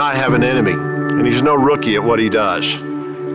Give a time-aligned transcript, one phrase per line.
[0.00, 2.78] I have an enemy, and he's no rookie at what he does.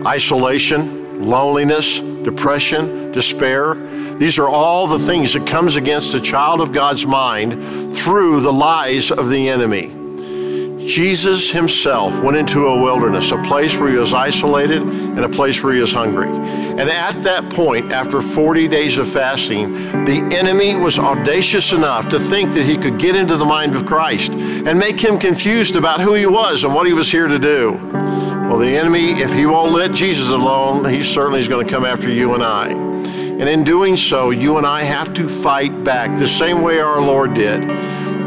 [0.04, 3.74] Isolation, loneliness, depression, despair.
[4.16, 7.62] These are all the things that comes against a child of God's mind
[7.94, 9.92] through the lies of the enemy.
[10.86, 15.62] Jesus himself went into a wilderness, a place where he was isolated and a place
[15.62, 16.28] where he was hungry.
[16.28, 19.72] And at that point, after 40 days of fasting,
[20.04, 23.86] the enemy was audacious enough to think that he could get into the mind of
[23.86, 24.32] Christ
[24.66, 27.78] and make him confused about who he was and what he was here to do.
[27.84, 31.84] Well, the enemy, if he won't let Jesus alone, he certainly is going to come
[31.84, 32.70] after you and I.
[32.70, 37.00] And in doing so, you and I have to fight back the same way our
[37.00, 37.62] Lord did.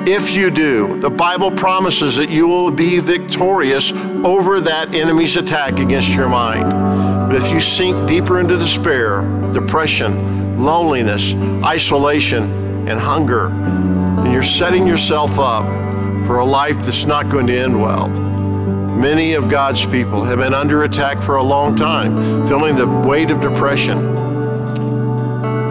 [0.08, 5.78] If you do, the Bible promises that you will be victorious over that enemy's attack
[5.78, 6.72] against your mind.
[6.72, 11.34] But if you sink deeper into despair, depression, loneliness,
[11.66, 15.89] isolation, and hunger, then you're setting yourself up
[16.30, 18.08] for a life that's not going to end well.
[18.08, 23.32] Many of God's people have been under attack for a long time, feeling the weight
[23.32, 23.98] of depression.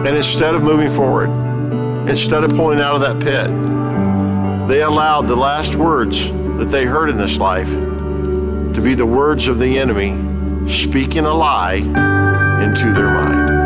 [0.05, 1.29] And instead of moving forward,
[2.09, 3.47] instead of pulling out of that pit,
[4.67, 9.47] they allowed the last words that they heard in this life to be the words
[9.47, 10.09] of the enemy
[10.67, 13.58] speaking a lie into their mind.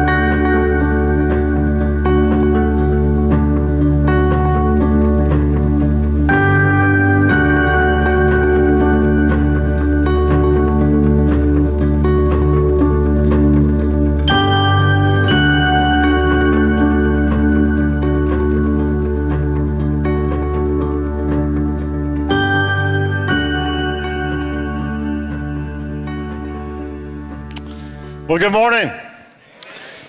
[28.34, 28.92] Well, good morning.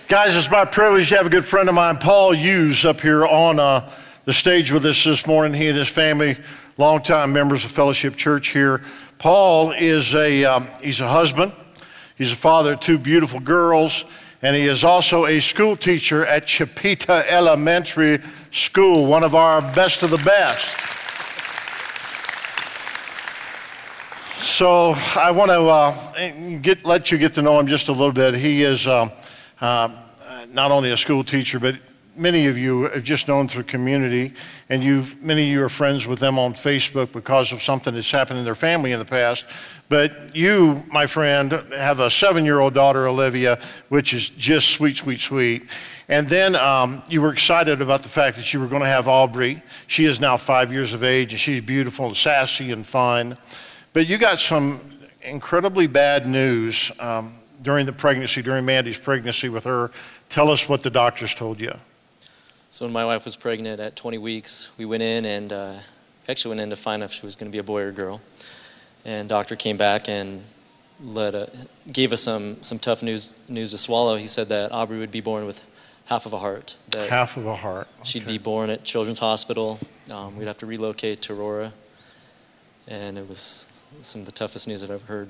[0.08, 3.26] Guys, it's my privilege to have a good friend of mine, Paul Hughes, up here
[3.26, 3.92] on uh,
[4.24, 5.52] the stage with us this morning.
[5.52, 6.38] He and his family,
[6.78, 8.80] longtime members of Fellowship Church here.
[9.18, 11.52] Paul is a, um, he's a husband.
[12.16, 14.06] He's a father of two beautiful girls,
[14.40, 20.02] and he is also a school teacher at Chipeta Elementary School, one of our best
[20.02, 20.93] of the best.
[24.44, 28.12] So I want to uh, get, let you get to know him just a little
[28.12, 28.34] bit.
[28.34, 29.10] He is um,
[29.58, 29.88] uh,
[30.52, 31.76] not only a school teacher, but
[32.14, 34.34] many of you have just known through community,
[34.68, 38.10] and you many of you are friends with them on Facebook because of something that's
[38.10, 39.46] happened in their family in the past.
[39.88, 45.62] But you, my friend, have a seven-year-old daughter, Olivia, which is just sweet, sweet, sweet.
[46.06, 49.08] And then um, you were excited about the fact that you were going to have
[49.08, 49.62] Aubrey.
[49.86, 53.38] She is now five years of age, and she's beautiful and sassy and fun.
[53.94, 54.80] But you got some
[55.22, 57.32] incredibly bad news um,
[57.62, 59.92] during the pregnancy, during Mandy's pregnancy with her.
[60.28, 61.72] Tell us what the doctors told you.
[62.70, 65.74] So when my wife was pregnant at 20 weeks, we went in and uh,
[66.28, 67.88] actually went in to find out if she was going to be a boy or
[67.88, 68.20] a girl.
[69.04, 70.42] And doctor came back and
[71.00, 71.48] let a,
[71.92, 74.16] gave us some, some tough news, news to swallow.
[74.16, 75.64] He said that Aubrey would be born with
[76.06, 76.76] half of a heart.
[76.88, 77.86] That half of a heart.
[78.00, 78.08] Okay.
[78.08, 79.78] She'd be born at Children's Hospital.
[80.10, 81.72] Um, we'd have to relocate to Aurora.
[82.88, 85.28] And it was some of the toughest news I've ever heard.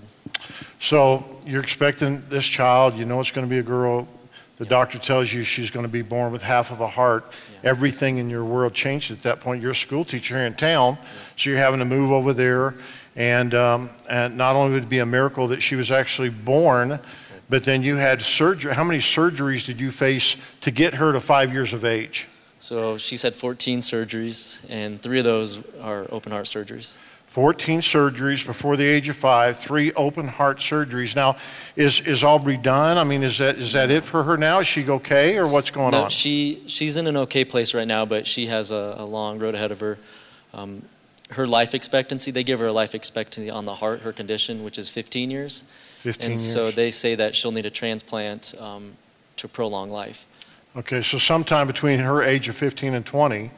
[0.80, 4.08] So you're expecting this child, you know it's going to be a girl.
[4.58, 4.70] The yeah.
[4.70, 7.24] doctor tells you she's going to be born with half of a heart.
[7.52, 7.70] Yeah.
[7.70, 9.62] Everything in your world changed at that point.
[9.62, 11.08] You're a school teacher here in town, yeah.
[11.36, 12.74] so you're having to move over there.
[13.16, 16.98] And, um, and not only would it be a miracle that she was actually born,
[17.48, 18.74] but then you had surgery.
[18.74, 22.26] How many surgeries did you face to get her to five years of age?
[22.58, 26.96] So she's had 14 surgeries, and three of those are open heart surgeries.
[27.34, 31.16] 14 surgeries before the age of five, three open heart surgeries.
[31.16, 31.36] Now,
[31.74, 32.96] is, is Aubrey done?
[32.96, 34.60] I mean, is that, is that it for her now?
[34.60, 36.10] Is she okay or what's going no, on?
[36.10, 39.56] She, she's in an okay place right now, but she has a, a long road
[39.56, 39.98] ahead of her.
[40.52, 40.84] Um,
[41.30, 44.78] her life expectancy, they give her a life expectancy on the heart, her condition, which
[44.78, 45.64] is 15 years.
[46.02, 46.52] 15 and years.
[46.52, 48.92] so they say that she'll need a transplant um,
[49.38, 50.28] to prolong life.
[50.76, 53.50] Okay, so sometime between her age of 15 and 20,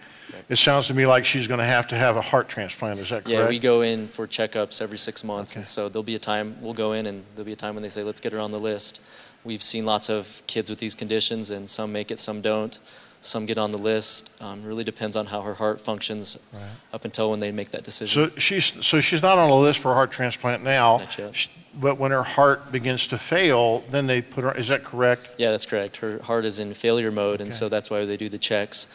[0.49, 2.99] it sounds to me like she's going to have to have a heart transplant.
[2.99, 3.29] Is that correct?
[3.29, 5.61] Yeah, we go in for checkups every six months, Okay.
[5.61, 7.83] and so there'll be a time we'll go in, and there'll be a time when
[7.83, 9.01] they say, "Let's get her on the list."
[9.45, 12.79] We've seen lots of kids with these conditions, and some make it, some don't.
[13.23, 14.31] Some get on the list.
[14.41, 16.63] Um, really depends on how her heart functions Right.
[16.93, 18.31] up until when they make that decision.
[18.31, 20.99] So she's so she's not on the list for a heart transplant now.
[20.99, 21.35] Not yet.
[21.37, 21.49] sh-
[21.79, 24.53] But when her heart begins to fail, then they put her.
[24.57, 25.35] Is that correct?
[25.39, 25.97] yeah, that's correct.
[25.99, 28.87] Her heart is in failure mode, and so that's why they do the checks,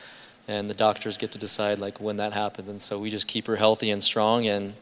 [0.47, 2.69] and the doctors get to decide like when that happens.
[2.69, 4.73] And so we just keep her healthy and strong, and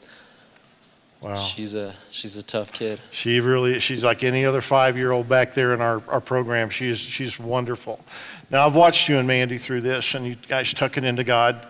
[1.21, 1.35] Wow.
[1.35, 2.97] she's a she's a tough kid.
[3.11, 6.69] She really, she's like any other five-year-old back there in our, our program.
[6.69, 7.99] She's, she's wonderful.
[8.49, 11.61] Now, I've watched you and Mandy through this, and you guys tucking into God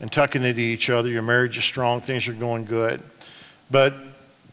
[0.00, 1.08] and tucking into each other.
[1.08, 2.00] Your marriage is strong.
[2.00, 3.00] Things are going good.
[3.70, 3.94] But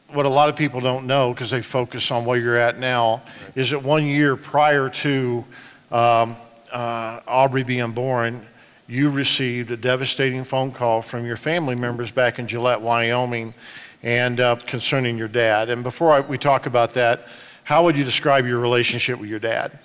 [0.10, 3.24] what a lot of people don't know, because they focus on where you're at now,
[3.56, 5.44] is that one year prior to
[5.92, 6.36] um,
[6.72, 8.46] uh, Aubrey being born,
[8.94, 13.56] you received a devastating phone call from your family members back in Gillette, Wyoming,
[14.04, 15.72] and uh, concerning your dad.
[15.72, 17.28] And before I, we talk about that,
[17.64, 19.80] how would you describe your relationship with your dad?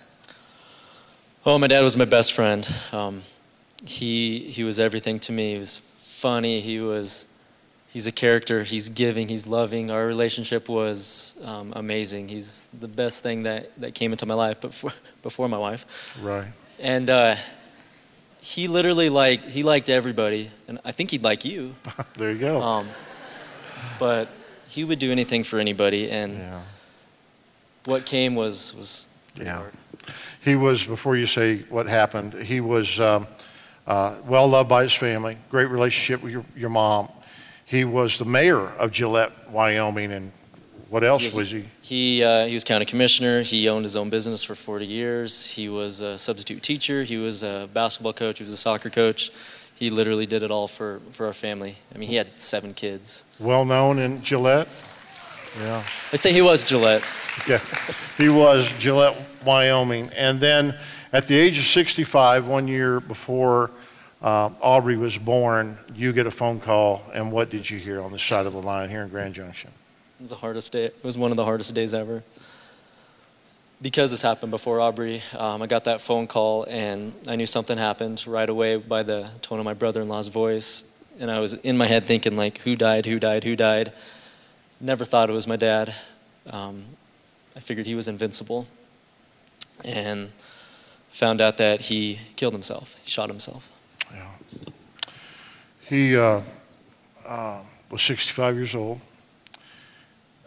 [1.46, 2.70] Oh, my dad was my best friend.
[2.93, 3.22] Um,
[3.87, 5.52] he he was everything to me.
[5.52, 6.60] He was funny.
[6.60, 7.25] He was
[7.88, 8.62] he's a character.
[8.62, 9.28] He's giving.
[9.28, 9.90] He's loving.
[9.90, 12.28] Our relationship was um, amazing.
[12.28, 16.14] He's the best thing that, that came into my life before before my wife.
[16.20, 16.49] Right.
[16.78, 17.37] And uh,
[18.40, 21.75] he literally like he liked everybody, and I think he'd like you.
[22.17, 22.61] There you go.
[22.62, 22.88] Um,
[23.99, 24.29] but
[24.69, 26.61] he would do anything for anybody, and yeah.
[27.85, 29.56] what came was was Yeah.
[29.56, 29.73] hard.
[30.44, 33.26] He was, before you say what happened, he was um,
[33.87, 37.08] uh, well loved by his family, great relationship with your, your mom.
[37.64, 40.32] He was the mayor of Gillette, Wyoming, and
[40.88, 41.64] what else Yeah, was he?
[41.82, 43.43] He, uh, he was county commissioner.
[43.43, 45.50] He owned his own business for 40 years.
[45.50, 47.02] He was a substitute teacher.
[47.02, 48.38] He was a basketball coach.
[48.38, 49.31] He was a soccer coach.
[49.75, 51.76] He literally did it all for, for our family.
[51.94, 53.25] I mean, he had seven kids.
[53.38, 54.69] Well known in Gillette?
[55.61, 55.85] Yeah.
[56.12, 57.05] I'd say he was Gillette.
[57.49, 57.61] Yeah.
[58.17, 60.11] He was Gillette, Wyoming.
[60.17, 60.76] And then
[61.12, 63.70] at the age of 65, one year before
[64.20, 67.02] uh, Aubrey was born, you get a phone call.
[67.14, 69.70] And what did you hear on the side of the line here in Grand Junction?
[70.19, 70.87] It was the hardest day.
[70.87, 72.25] It was one of the hardest days ever.
[73.81, 77.79] Because this happened before Aubrey, um, I got that phone call and I knew something
[77.79, 81.00] happened right away by the tone of my brother-in-law's voice.
[81.20, 83.93] And I was in my head thinking like, who died, who died, who died?
[84.81, 85.94] Never thought it was my dad.
[86.50, 86.87] Um,
[87.55, 88.67] I figured he was invincible.
[89.85, 90.32] And
[91.12, 92.97] found out that he killed himself.
[93.05, 93.70] He shot himself.
[94.12, 94.26] Yeah.
[95.85, 96.41] He uh,
[97.25, 99.00] uh, was 65 years old.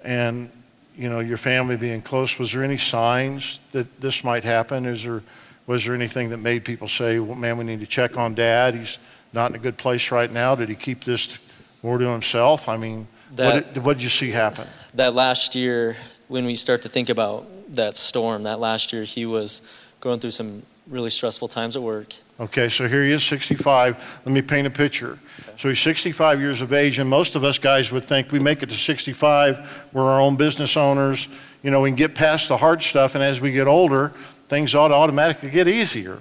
[0.04, 0.50] And,
[0.96, 4.86] you know, your family being close, was there any signs that this might happen?
[4.86, 5.22] Is there,
[5.68, 8.76] was there anything that made people say, well, man, we need to check on dad?
[8.76, 8.98] He's
[9.34, 10.56] not in a good place right now.
[10.56, 11.38] Did he keep this
[11.84, 12.68] more to himself?
[12.68, 14.68] I mean, That- what, did, what did you see happen?
[14.94, 15.96] that last year,
[16.28, 17.46] when we start to think about
[17.76, 19.62] that storm, that last year he was
[20.02, 22.14] going through some really stressful times at work.
[22.40, 24.22] Okay, so here he is, 65.
[24.26, 25.20] Let me paint a picture.
[25.58, 28.64] So he's 65 years of age, and most of us guys would think we make
[28.64, 31.28] it to 65, we're our own business owners,
[31.64, 34.10] you know, we can get past the hard stuff, and as we get older,
[34.50, 36.20] things ought to automatically get easier.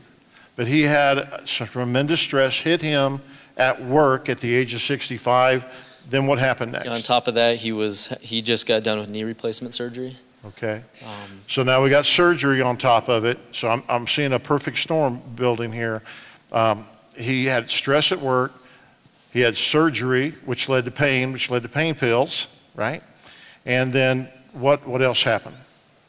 [0.57, 3.23] But he had some tremendous stress hit him
[3.57, 6.05] at work at the age of 65.
[6.11, 6.89] Then what happened next?
[6.89, 10.17] On top of that, he was he just got done with knee replacement surgery.
[10.45, 10.83] Okay.
[11.05, 13.39] Um, So now we got surgery on top of it.
[13.53, 16.03] So I'm, I'm seeing a perfect storm building here.
[16.53, 18.53] Um, he had stress at work.
[19.33, 23.03] He had surgery, which led to pain, which led to pain pills, right?
[23.67, 25.57] And then what, what else happened?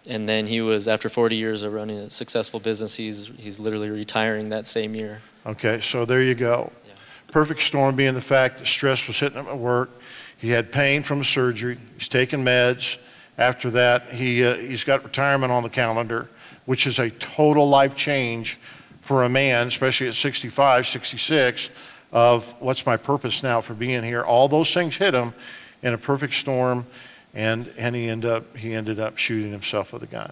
[0.09, 2.97] and then he was after 40 years of running a successful business.
[2.97, 5.21] He's he's literally retiring that same year.
[5.45, 6.71] Okay, so there you go.
[6.88, 6.93] Yeah.
[7.31, 9.89] Perfect storm being the fact that stress was hitting him at work.
[10.38, 11.77] He had pain from surgery.
[11.97, 12.97] He's taking meds.
[13.41, 16.29] After that, he, uh, he's got retirement on the calendar,
[16.65, 18.60] which is a total life change
[19.01, 21.71] for a man, especially at 65, 66,
[22.12, 24.21] of what's my purpose now for being here.
[24.21, 25.33] All those things hit him
[25.81, 26.86] in a perfect storm,
[27.33, 30.31] and, and he, ended up, he ended up shooting himself with a gun.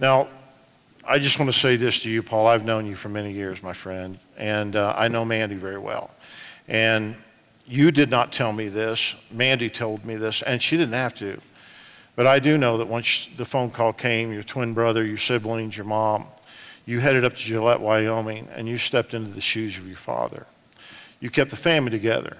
[0.00, 0.26] Now,
[1.06, 2.48] I just want to say this to you, Paul.
[2.48, 6.10] I've known you for many years, my friend, and uh, I know Mandy very well.
[6.66, 7.14] And
[7.66, 9.14] you did not tell me this.
[9.30, 11.40] Mandy told me this, and she didn't have to.
[12.16, 15.76] But I do know that once the phone call came, your twin brother, your siblings,
[15.76, 16.26] your mom,
[16.86, 20.46] you headed up to Gillette, Wyoming, and you stepped into the shoes of your father.
[21.20, 22.38] You kept the family together.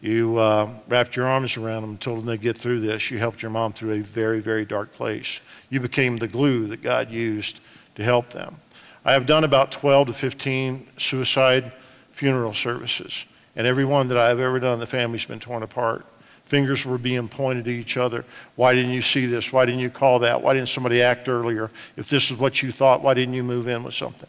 [0.00, 3.10] You uh, wrapped your arms around them and told them they'd get through this.
[3.10, 5.40] You helped your mom through a very, very dark place.
[5.68, 7.60] You became the glue that God used
[7.96, 8.56] to help them.
[9.04, 11.72] I have done about 12 to 15 suicide
[12.12, 13.24] funeral services,
[13.56, 16.06] and every one that I have ever done, the family's been torn apart.
[16.52, 18.26] Fingers were being pointed at each other.
[18.56, 19.54] Why didn't you see this?
[19.54, 20.42] Why didn't you call that?
[20.42, 21.70] Why didn't somebody act earlier?
[21.96, 24.28] If this is what you thought, why didn't you move in with something?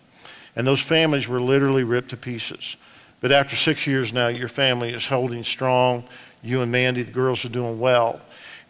[0.56, 2.77] And those families were literally ripped to pieces.
[3.20, 6.06] But after six years now, your family is holding strong.
[6.42, 8.22] You and Mandy, the girls, are doing well.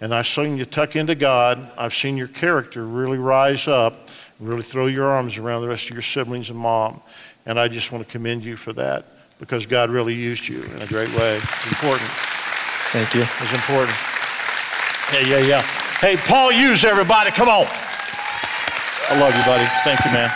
[0.02, 1.70] And I've seen you tuck into God.
[1.78, 5.92] I've seen your character really rise up, and really throw your arms around the rest
[5.92, 7.04] of your siblings and mom.
[7.46, 9.06] And I just want to commend you for that
[9.38, 11.36] because God really used you in a great way.
[11.38, 12.33] It's important.
[12.94, 13.22] Thank you.
[13.22, 13.98] It's important.
[15.12, 15.62] Yeah, yeah, yeah.
[16.00, 17.66] Hey, Paul Hughes, everybody, come on.
[17.66, 19.66] I love you, buddy.
[19.84, 20.32] Thank you, man.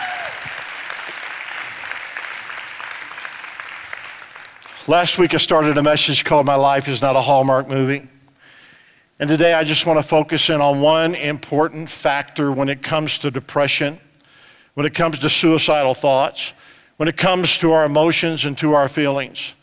[4.88, 8.08] Last week I started a message called My Life is Not a Hallmark Movie.
[9.20, 13.20] And today I just want to focus in on one important factor when it comes
[13.20, 14.00] to depression,
[14.74, 16.54] when it comes to suicidal thoughts,
[16.96, 19.54] when it comes to our emotions and to our feelings.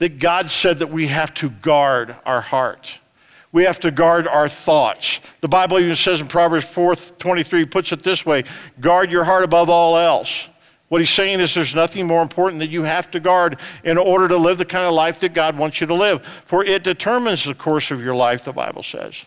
[0.00, 2.98] That God said that we have to guard our heart.
[3.52, 5.20] We have to guard our thoughts.
[5.40, 8.44] The Bible even says in Proverbs 4:23 puts it this way,
[8.80, 10.48] guard your heart above all else.
[10.88, 14.26] What he's saying is there's nothing more important that you have to guard in order
[14.26, 16.26] to live the kind of life that God wants you to live.
[16.26, 19.24] For it determines the course of your life, the Bible says.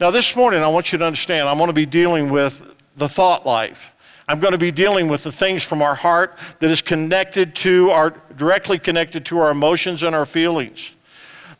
[0.00, 3.08] Now, this morning, I want you to understand, I'm going to be dealing with the
[3.08, 3.92] thought life.
[4.30, 7.90] I'm going to be dealing with the things from our heart that is connected to
[7.90, 10.92] our, directly connected to our emotions and our feelings.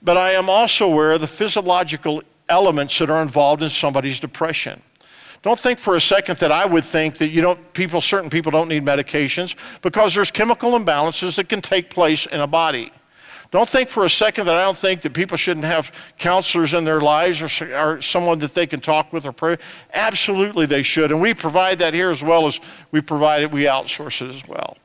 [0.00, 4.81] But I am also aware of the physiological elements that are involved in somebody's depression.
[5.43, 8.53] Don't think for a second that I would think that you don't, people, certain people
[8.53, 12.93] don't need medications because there's chemical imbalances that can take place in a body.
[13.50, 16.85] Don't think for a second that I don't think that people shouldn't have counselors in
[16.85, 19.57] their lives or, or, someone that they can talk with or pray.
[19.92, 21.11] Absolutely, they should.
[21.11, 22.61] And we provide that here as well as
[22.92, 24.76] we provide it, we outsource it as well.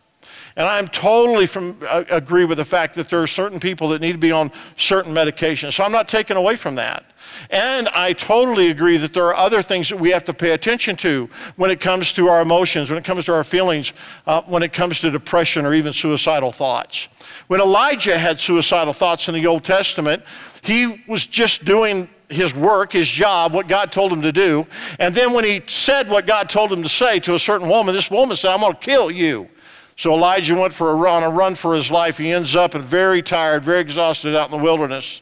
[0.57, 4.01] And I'm totally from, uh, agree with the fact that there are certain people that
[4.01, 5.73] need to be on certain medications.
[5.73, 7.03] So I'm not taken away from that.
[7.49, 10.95] And I totally agree that there are other things that we have to pay attention
[10.97, 13.91] to when it comes to our emotions, when it comes to our feelings,
[14.27, 17.09] uh, when it comes to depression or even suicidal thoughts.
[17.47, 20.23] When Elijah had suicidal thoughts in the Old Testament,
[20.61, 24.65] he was just doing his work, his job, what God told him to do.
[24.99, 27.93] And then when he said what God told him to say to a certain woman,
[27.93, 29.49] this woman said, I'm going to kill you.
[29.95, 32.17] So Elijah went for a run, a run for his life.
[32.17, 35.21] He ends up very tired, very exhausted out in the wilderness.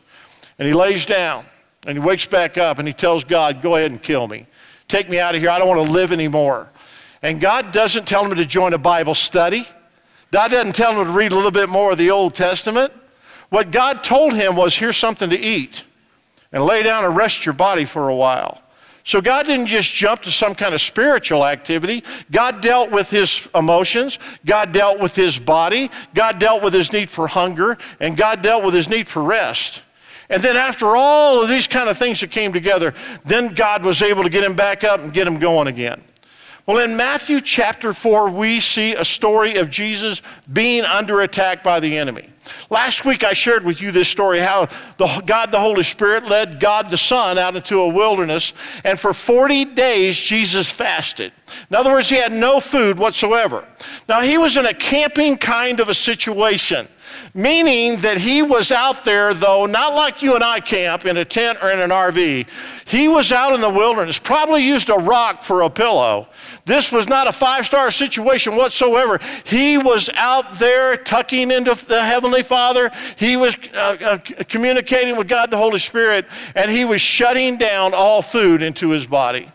[0.58, 1.46] And he lays down.
[1.86, 4.48] And he wakes back up and he tells God, Go ahead and kill me.
[4.88, 5.50] Take me out of here.
[5.50, 6.70] I don't want to live anymore.
[7.22, 9.66] And God doesn't tell him to join a Bible study.
[10.32, 12.92] God doesn't tell him to read a little bit more of the Old Testament.
[13.50, 15.84] What God told him was, Here's something to eat
[16.52, 18.63] and lay down and rest your body for a while.
[19.06, 22.04] So God didn't just jump to some kind of spiritual activity.
[22.32, 24.18] God dealt with his emotions.
[24.46, 25.92] God dealt with his body.
[26.14, 27.78] God dealt with his need for hunger.
[28.00, 29.82] And God dealt with his need for rest.
[30.30, 32.94] And then after all of these kind of things that came together,
[33.26, 36.02] then God was able to get him back up and get him going again.
[36.66, 41.82] Well, in Matthew chapter 4, we see a story of Jesus being under attack by
[41.82, 42.30] the enemy.
[42.70, 44.68] Last week I shared with you this story how
[44.98, 49.14] the, God the Holy Spirit led God the Son out into a wilderness, and for
[49.14, 51.32] 40 days Jesus fasted.
[51.70, 53.66] In other words, he had no food whatsoever.
[54.08, 56.88] Now, he was in a camping kind of a situation.
[57.36, 61.26] Meaning that he was out there, though, not like you and I camp in a
[61.26, 62.48] tent or in an RV.
[62.86, 66.28] He was out in the wilderness, probably used a rock for a pillow.
[66.66, 69.20] This was not a five star situation whatsoever.
[69.46, 72.92] He was out there tucking into the Heavenly Father.
[73.16, 77.96] He was uh, uh, communicating with God the Holy Spirit, and he was shutting down
[77.96, 79.50] all food into his body.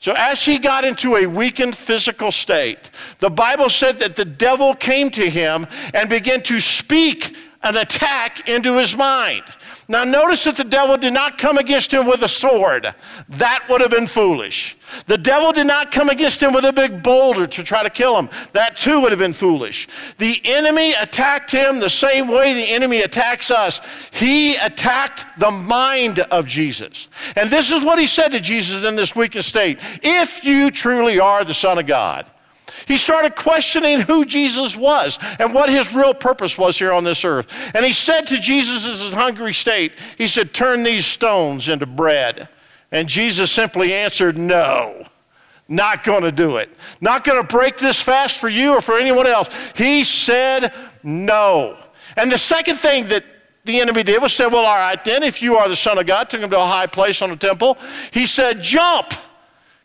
[0.00, 4.74] So, as he got into a weakened physical state, the Bible said that the devil
[4.74, 9.42] came to him and began to speak an attack into his mind.
[9.90, 12.94] Now, notice that the devil did not come against him with a sword.
[13.30, 14.76] That would have been foolish.
[15.06, 18.18] The devil did not come against him with a big boulder to try to kill
[18.18, 18.28] him.
[18.52, 19.88] That too would have been foolish.
[20.18, 23.80] The enemy attacked him the same way the enemy attacks us.
[24.10, 27.08] He attacked the mind of Jesus.
[27.34, 31.18] And this is what he said to Jesus in this weakened state If you truly
[31.18, 32.30] are the Son of God,
[32.88, 37.22] he started questioning who Jesus was and what his real purpose was here on this
[37.24, 37.70] earth.
[37.74, 41.86] And he said to Jesus' in his hungry state, He said, Turn these stones into
[41.86, 42.48] bread.
[42.90, 45.04] And Jesus simply answered, No.
[45.68, 46.70] Not going to do it.
[47.02, 49.50] Not going to break this fast for you or for anyone else.
[49.76, 51.76] He said no.
[52.16, 53.22] And the second thing that
[53.64, 56.06] the enemy did was say, Well, all right, then, if you are the Son of
[56.06, 57.76] God, took him to a high place on the temple.
[58.12, 59.12] He said, Jump.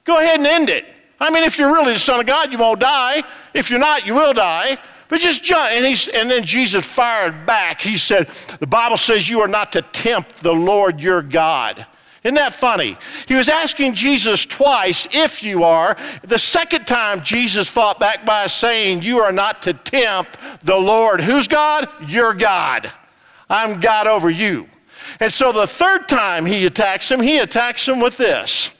[0.06, 0.86] Go ahead and end it.
[1.24, 3.24] I mean, if you're really the Son of God, you won't die.
[3.54, 4.78] If you're not, you will die.
[5.08, 5.72] But just jump.
[5.72, 7.80] And, he's, and then Jesus fired back.
[7.80, 8.28] He said,
[8.60, 11.86] The Bible says you are not to tempt the Lord your God.
[12.26, 12.98] Isn't that funny?
[13.26, 15.96] He was asking Jesus twice, if you are.
[16.24, 21.22] The second time, Jesus fought back by saying, You are not to tempt the Lord.
[21.22, 21.88] Who's God?
[22.10, 22.92] Your God.
[23.50, 24.68] I'm God over you.
[25.22, 28.72] And so the third time he attacks him, he attacks him with this.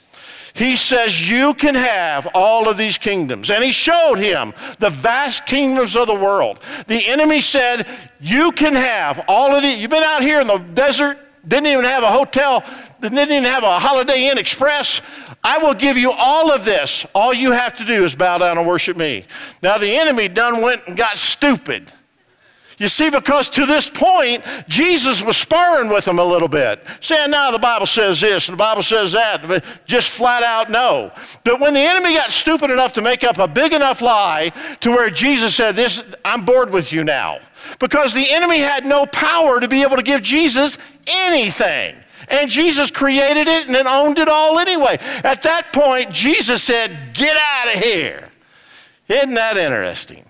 [0.54, 3.50] He says, You can have all of these kingdoms.
[3.50, 6.60] And he showed him the vast kingdoms of the world.
[6.86, 7.86] The enemy said,
[8.20, 9.78] You can have all of these.
[9.78, 12.64] You've been out here in the desert, didn't even have a hotel
[13.10, 15.02] didn't even have a Holiday Inn Express.
[15.42, 17.04] I will give you all of this.
[17.14, 19.26] All you have to do is bow down and worship me.
[19.62, 21.92] Now, the enemy done went and got stupid.
[22.78, 27.30] You see, because to this point, Jesus was sparring with them a little bit, saying,
[27.30, 31.12] now the Bible says this, and the Bible says that, but just flat out no.
[31.44, 34.90] But when the enemy got stupid enough to make up a big enough lie to
[34.90, 37.38] where Jesus said, this, I'm bored with you now.
[37.78, 40.76] Because the enemy had no power to be able to give Jesus
[41.06, 41.96] anything.
[42.28, 44.98] And Jesus created it and then owned it all anyway.
[45.22, 48.30] At that point, Jesus said, Get out of here.
[49.08, 50.24] Isn't that interesting?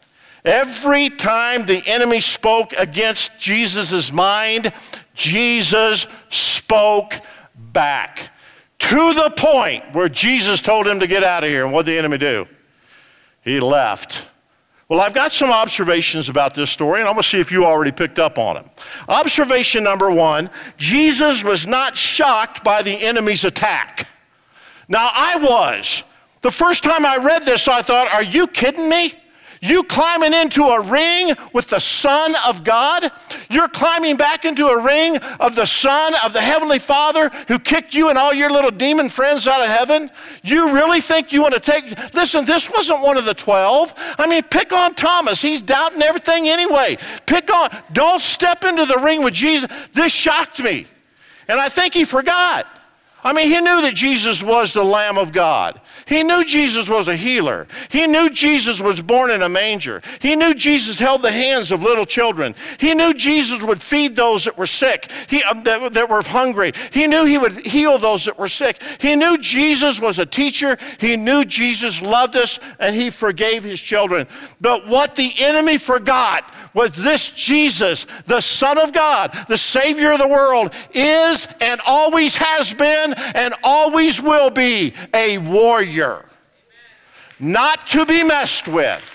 [0.45, 4.73] Every time the enemy spoke against Jesus' mind,
[5.15, 7.15] Jesus spoke
[7.57, 8.31] back
[8.81, 11.65] to the point where Jesus told him to get out of here.
[11.65, 12.47] And what did the enemy do?
[13.41, 14.27] He left.
[14.89, 17.65] Well, I've got some observations about this story, and I'm going to see if you
[17.65, 18.71] already picked up on them.
[19.09, 24.07] Observation number one Jesus was not shocked by the enemy's attack.
[24.89, 26.05] Now, I was.
[26.43, 29.15] The first time I read this, I thought, are you kidding me?
[29.65, 33.11] You climbing into a ring with the Son of God?
[33.49, 37.95] You're climbing back into a ring of the Son of the Heavenly Father who kicked
[37.95, 40.11] you and all your little demon friends out of heaven?
[40.43, 42.13] You really think you want to take.
[42.13, 43.95] Listen, this wasn't one of the 12.
[44.19, 45.41] I mean, pick on Thomas.
[45.41, 46.99] He's doubting everything anyway.
[47.25, 47.71] Pick on.
[47.91, 49.71] Don't step into the ring with Jesus.
[49.95, 50.87] This shocked me.
[51.49, 52.67] And I think he forgot.
[53.25, 55.81] I mean, he knew that Jesus was the Lamb of God.
[56.07, 57.67] He knew Jesus was a healer.
[57.91, 60.03] He knew Jesus was born in a manger.
[60.21, 62.55] He knew Jesus held the hands of little children.
[62.79, 66.73] He knew Jesus would feed those that were sick, he, um, that, that were hungry.
[66.93, 68.83] He knew he would heal those that were sick.
[69.01, 70.77] He knew Jesus was a teacher.
[70.99, 74.27] He knew Jesus loved us and he forgave his children.
[74.61, 80.19] But what the enemy forgot was this Jesus, the Son of God, the Savior of
[80.19, 86.25] the world, is and always has been and always will be a warrior,
[87.39, 89.11] not to be messed with.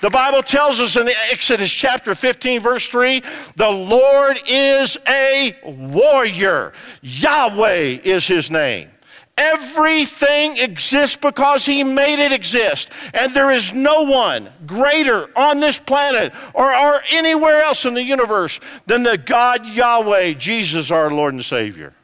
[0.00, 3.20] The Bible tells us in Exodus chapter 15, verse 3
[3.56, 6.72] the Lord is a warrior.
[7.02, 8.90] Yahweh is his name.
[9.38, 12.90] Everything exists because He made it exist.
[13.14, 18.02] And there is no one greater on this planet or, or anywhere else in the
[18.02, 21.94] universe than the God Yahweh, Jesus, our Lord and Savior.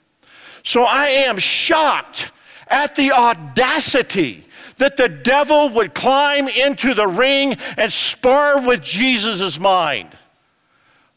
[0.62, 2.31] So I am shocked
[2.68, 9.59] at the audacity that the devil would climb into the ring and spar with Jesus'
[9.59, 10.16] mind.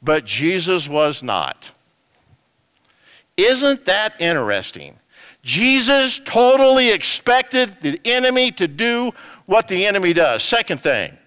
[0.02, 1.72] But Jesus was not.
[3.36, 4.98] Isn't that interesting?
[5.44, 9.12] Jesus totally expected the enemy to do
[9.46, 10.44] what the enemy does.
[10.44, 11.18] Second thing,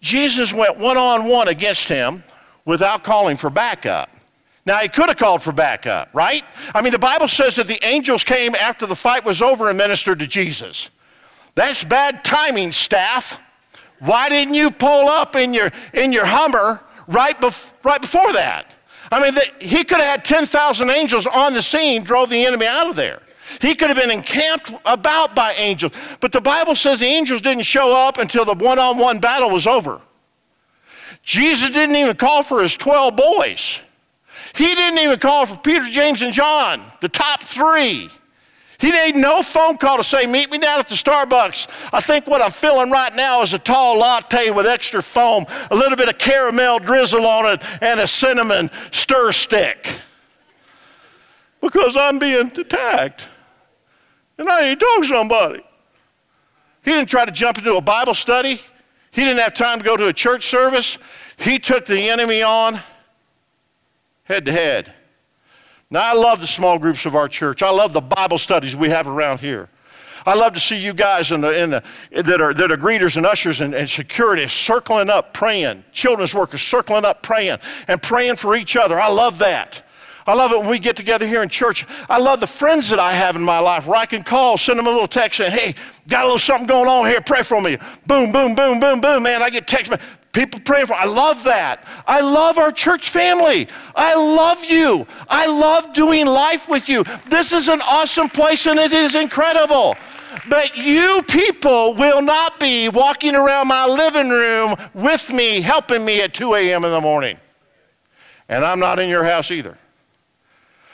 [0.00, 2.24] Jesus went one on one against him
[2.64, 4.10] without calling for backup.
[4.66, 6.44] Now, he could have called for backup, right?
[6.74, 9.78] I mean, the Bible says that the angels came after the fight was over and
[9.78, 10.90] ministered to Jesus.
[11.54, 13.40] That's bad timing, staff.
[13.98, 18.74] Why didn't you pull up in your, in your Hummer right, bef- right before that?
[19.10, 22.66] I mean, the, he could have had 10,000 angels on the scene, drove the enemy
[22.66, 23.20] out of there.
[23.60, 25.92] He could have been encamped about by angels.
[26.20, 29.50] But the Bible says the angels didn't show up until the one on one battle
[29.50, 30.00] was over.
[31.22, 33.80] Jesus didn't even call for his 12 boys.
[34.54, 38.08] He didn't even call for Peter, James, and John, the top three.
[38.80, 41.90] He made no phone call to say, Meet me down at the Starbucks.
[41.92, 45.76] I think what I'm feeling right now is a tall latte with extra foam, a
[45.76, 49.98] little bit of caramel drizzle on it, and a cinnamon stir stick.
[51.60, 53.28] Because I'm being attacked.
[54.38, 55.62] And I need to talk to somebody.
[56.82, 58.62] He didn't try to jump into a Bible study.
[59.10, 60.96] He didn't have time to go to a church service.
[61.36, 62.80] He took the enemy on
[64.22, 64.94] head to head.
[65.92, 67.64] Now, I love the small groups of our church.
[67.64, 69.68] I love the Bible studies we have around here.
[70.24, 73.16] I love to see you guys in the, in the, that, are, that are greeters
[73.16, 78.36] and ushers and, and security circling up praying, children's workers circling up praying and praying
[78.36, 79.00] for each other.
[79.00, 79.82] I love that.
[80.26, 81.84] I love it when we get together here in church.
[82.08, 84.78] I love the friends that I have in my life where I can call, send
[84.78, 85.74] them a little text saying, hey,
[86.06, 87.78] got a little something going on here, pray for me.
[88.06, 89.42] Boom, boom, boom, boom, boom, man.
[89.42, 89.90] I get text.
[90.32, 90.94] People praying for.
[90.94, 91.88] I love that.
[92.06, 93.68] I love our church family.
[93.96, 95.06] I love you.
[95.28, 97.04] I love doing life with you.
[97.26, 99.96] This is an awesome place and it is incredible.
[100.48, 106.20] But you people will not be walking around my living room with me, helping me
[106.20, 106.84] at 2 a.m.
[106.84, 107.36] in the morning.
[108.48, 109.76] And I'm not in your house either.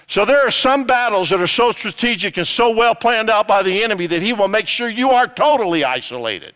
[0.06, 3.62] So there are some battles that are so strategic and so well planned out by
[3.62, 6.54] the enemy that he will make sure you are totally isolated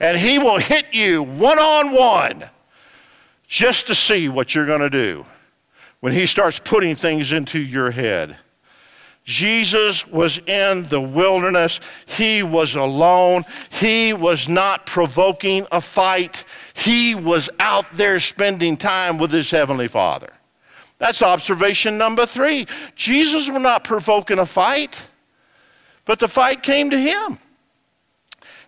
[0.00, 2.50] and he will hit you one on one
[3.46, 5.24] just to see what you're going to do
[6.00, 8.36] when he starts putting things into your head.
[9.24, 11.78] Jesus was in the wilderness.
[12.06, 13.44] He was alone.
[13.70, 16.44] He was not provoking a fight.
[16.74, 20.32] He was out there spending time with his heavenly Father.
[20.98, 22.66] That's observation number three.
[22.94, 25.06] Jesus was not provoking a fight,
[26.06, 27.38] but the fight came to him.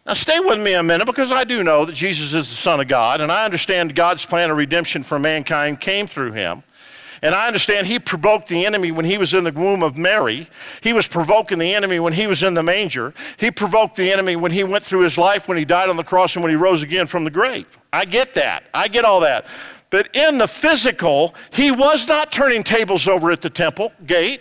[0.04, 2.80] Now, stay with me a minute because I do know that Jesus is the Son
[2.80, 6.64] of God, and I understand God's plan of redemption for mankind came through him.
[7.24, 10.48] And I understand he provoked the enemy when he was in the womb of Mary.
[10.80, 13.14] He was provoking the enemy when he was in the manger.
[13.36, 16.02] He provoked the enemy when he went through his life, when he died on the
[16.02, 17.66] cross, and when he rose again from the grave.
[17.92, 18.64] I get that.
[18.74, 19.46] I get all that.
[19.90, 24.40] But in the physical, he was not turning tables over at the temple gate.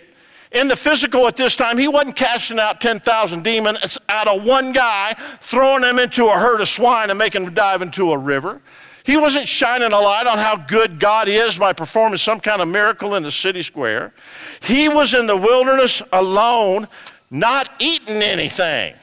[0.52, 4.72] In the physical at this time, he wasn't casting out 10,000 demons out of one
[4.72, 8.60] guy, throwing them into a herd of swine and making them dive into a river.
[9.04, 12.68] He wasn't shining a light on how good God is by performing some kind of
[12.68, 14.12] miracle in the city square.
[14.60, 16.86] He was in the wilderness alone,
[17.30, 18.94] not eating anything.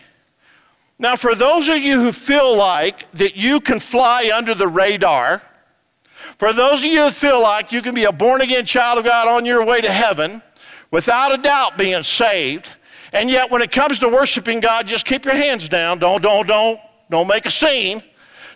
[1.00, 5.42] Now, for those of you who feel like that you can fly under the radar,
[6.38, 9.06] for those of you who feel like you can be a born again child of
[9.06, 10.42] God on your way to heaven,
[10.92, 12.72] without a doubt being saved.
[13.12, 16.00] And yet, when it comes to worshiping God, just keep your hands down.
[16.00, 18.04] Don't, don't, don't, don't make a scene.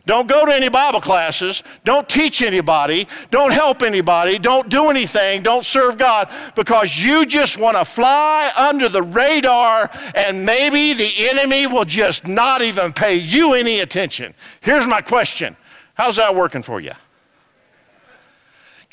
[0.05, 1.63] Don't go to any Bible classes.
[1.85, 3.07] Don't teach anybody.
[3.31, 4.37] Don't help anybody.
[4.37, 5.43] Don't do anything.
[5.43, 11.29] Don't serve God because you just want to fly under the radar and maybe the
[11.29, 14.33] enemy will just not even pay you any attention.
[14.59, 15.55] Here's my question
[15.93, 16.91] How's that working for you?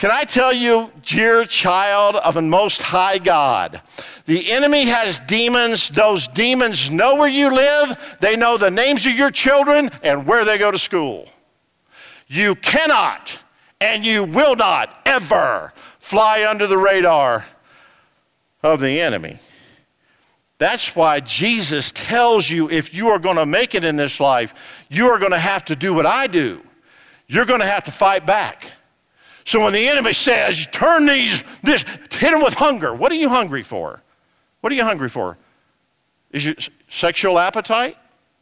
[0.00, 3.82] Can I tell you, dear child of a most high God,
[4.24, 5.90] the enemy has demons.
[5.90, 10.46] Those demons know where you live, they know the names of your children and where
[10.46, 11.28] they go to school.
[12.28, 13.40] You cannot
[13.78, 17.46] and you will not ever fly under the radar
[18.62, 19.38] of the enemy.
[20.56, 24.54] That's why Jesus tells you if you are going to make it in this life,
[24.88, 26.62] you are going to have to do what I do.
[27.28, 28.72] You're going to have to fight back.
[29.44, 33.28] So when the enemy says, turn these, this, hit them with hunger, what are you
[33.28, 34.02] hungry for?
[34.60, 35.38] What are you hungry for?
[36.30, 36.54] Is your
[36.88, 37.96] sexual appetite?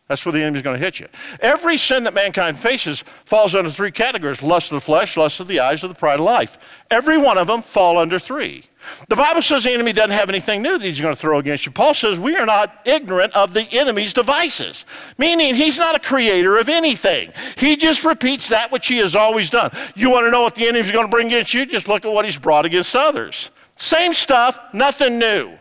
[0.08, 1.08] That's where the enemy's going to hit you.
[1.40, 5.48] Every sin that mankind faces falls under three categories lust of the flesh, lust of
[5.48, 6.58] the eyes, or the pride of life.
[6.90, 8.64] Every one of them fall under three.
[9.08, 11.66] The Bible says the enemy doesn't have anything new that he's going to throw against
[11.66, 11.72] you.
[11.72, 14.84] Paul says we are not ignorant of the enemy's devices,
[15.16, 17.32] meaning he's not a creator of anything.
[17.56, 19.70] He just repeats that which he has always done.
[19.94, 21.66] You want to know what the enemy's going to bring against you?
[21.66, 23.50] Just look at what he's brought against others.
[23.76, 25.56] Same stuff, nothing new.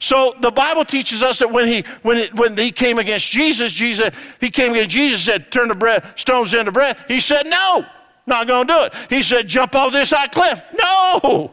[0.00, 3.72] So the Bible teaches us that when he when it, when he came against Jesus,
[3.72, 4.10] Jesus
[4.40, 7.84] he came against Jesus said, "Turn the bread stones into bread." He said, "No,
[8.26, 11.52] not going to do it." He said, "Jump off this high cliff." No,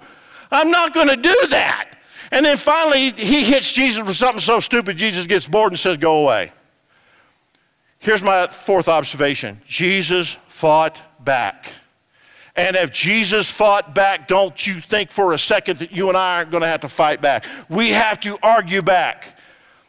[0.52, 1.90] I'm not going to do that.
[2.32, 5.98] And then finally, he hits Jesus with something so stupid, Jesus gets bored and says,
[5.98, 6.52] "Go away."
[8.00, 11.74] Here's my fourth observation: Jesus fought back.
[12.56, 16.38] And if Jesus fought back, don't you think for a second that you and I
[16.38, 17.46] aren't going to have to fight back.
[17.68, 19.38] We have to argue back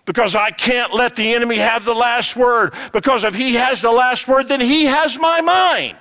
[0.05, 2.75] because I can't let the enemy have the last word.
[2.93, 5.97] Because if he has the last word, then he has my mind.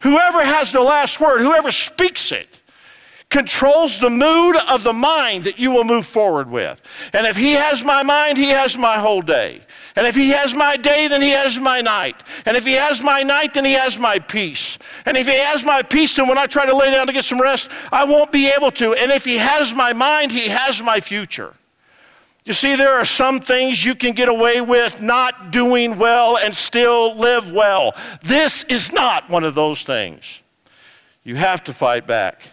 [0.00, 2.57] Whoever has the last word, whoever speaks it,
[3.30, 6.80] controls the mood of the mind that you will move forward with.
[7.12, 9.60] And if he has my mind, he has my whole day.
[9.96, 12.22] And if he has my day, then he has my night.
[12.46, 14.78] And if he has my night, then he has my peace.
[15.04, 17.24] And if he has my peace, then when I try to lay down to get
[17.24, 18.94] some rest, I won't be able to.
[18.94, 21.54] And if he has my mind, he has my future.
[22.46, 26.54] You see, there are some things you can get away with not doing well and
[26.54, 27.94] still live well.
[28.22, 30.40] This is not one of those things.
[31.24, 32.52] You have to fight back.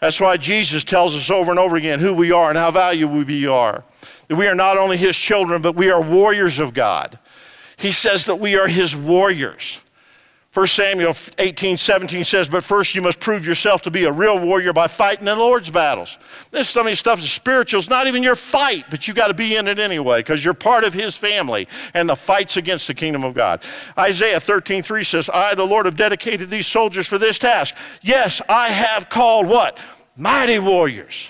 [0.00, 3.24] That's why Jesus tells us over and over again who we are and how valuable
[3.24, 3.84] we are.
[4.28, 7.18] that we are not only his children, but we are warriors of God.
[7.76, 9.80] He says that we are his warriors.
[10.56, 14.38] 1 Samuel 18, 17 says, But first you must prove yourself to be a real
[14.38, 16.16] warrior by fighting in the Lord's battles.
[16.50, 17.78] This some of these stuff is spiritual.
[17.78, 20.54] It's not even your fight, but you got to be in it anyway because you're
[20.54, 23.64] part of his family and the fight's against the kingdom of God.
[23.98, 27.76] Isaiah 13, 3 says, I, the Lord, have dedicated these soldiers for this task.
[28.00, 29.78] Yes, I have called what?
[30.16, 31.28] Mighty warriors.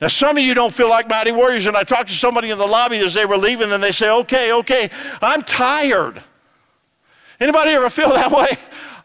[0.00, 2.56] Now, some of you don't feel like mighty warriors, and I talked to somebody in
[2.56, 4.88] the lobby as they were leaving, and they say, Okay, okay,
[5.20, 6.22] I'm tired.
[7.40, 8.48] Anybody ever feel that way?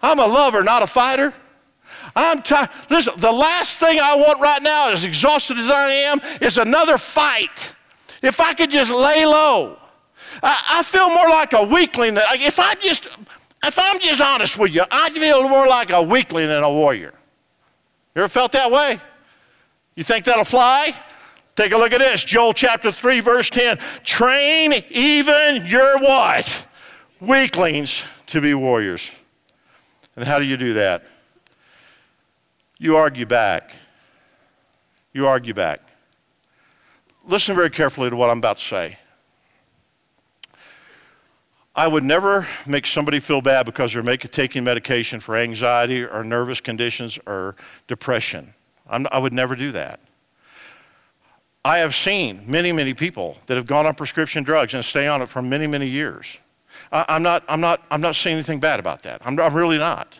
[0.01, 1.33] I'm a lover, not a fighter.
[2.15, 2.69] I'm tired.
[2.89, 6.97] Listen, the last thing I want right now, as exhausted as I am, is another
[6.97, 7.73] fight.
[8.21, 9.77] If I could just lay low,
[10.43, 12.13] I, I feel more like a weakling.
[12.15, 13.07] Than, if I just,
[13.63, 17.13] if I'm just honest with you, I feel more like a weakling than a warrior.
[18.15, 18.99] You ever felt that way?
[19.95, 20.95] You think that'll fly?
[21.55, 22.23] Take a look at this.
[22.23, 23.77] Joel chapter 3, verse 10.
[24.03, 26.65] Train even your what?
[27.19, 29.11] Weaklings to be warriors.
[30.15, 31.03] And how do you do that?
[32.77, 33.75] You argue back.
[35.11, 35.81] You argue back.
[37.27, 38.97] Listen very carefully to what I'm about to say.
[41.75, 46.23] I would never make somebody feel bad because they're make, taking medication for anxiety or
[46.23, 47.55] nervous conditions or
[47.87, 48.53] depression.
[48.89, 49.99] I'm, i would never do that.
[51.63, 55.21] I have seen many, many people that have gone on prescription drugs and stay on
[55.21, 56.37] it for many, many years.
[56.91, 59.21] I, am not, I'm, not, I'm not saying anything bad about that.
[59.25, 60.19] I'm, I'm really not.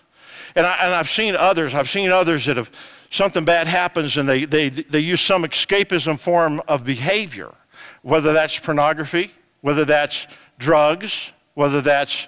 [0.55, 2.69] And, I, and I've seen others, I've seen others that have,
[3.11, 7.53] something bad happens and they, they, they use some escapism form of behavior,
[8.01, 10.25] whether that's pornography, whether that's
[10.57, 12.27] drugs, whether that's,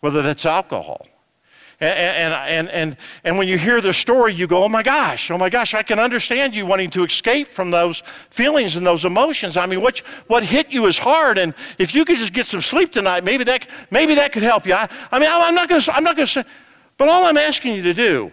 [0.00, 1.06] whether that's alcohol.
[1.82, 5.38] And, and, and, and, when you hear the story, you go, oh my gosh, oh
[5.38, 9.56] my gosh, I can understand you wanting to escape from those feelings and those emotions.
[9.56, 11.38] I mean, what, what hit you is hard.
[11.38, 14.66] And if you could just get some sleep tonight, maybe that, maybe that could help
[14.66, 14.74] you.
[14.74, 16.44] I, I mean, I'm not going to say,
[16.98, 18.30] but all I'm asking you to do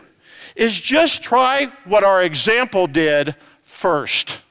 [0.57, 3.33] is just try what our example did
[3.63, 4.41] first.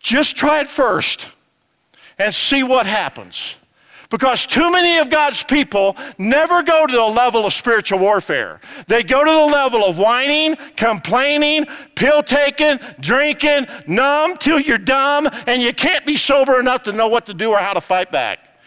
[0.00, 1.28] Just try it first
[2.18, 3.54] and see what happens.
[4.10, 8.60] Because too many of God's people never go to the level of spiritual warfare.
[8.88, 15.28] They go to the level of whining, complaining, pill taking, drinking, numb till you're dumb
[15.46, 18.10] and you can't be sober enough to know what to do or how to fight
[18.10, 18.60] back.